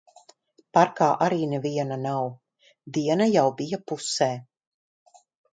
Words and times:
Parkā 0.77 1.09
arī 1.25 1.37
neviena 1.51 1.99
nav. 2.05 2.31
Diena 2.97 3.31
jau 3.37 3.47
bija 3.61 3.81
pusē. 3.93 4.31